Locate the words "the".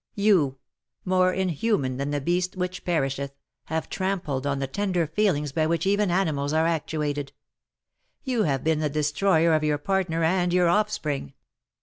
2.09-2.19, 4.57-4.65, 8.79-8.89